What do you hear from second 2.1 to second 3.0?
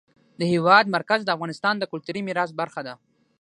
میراث برخه ده.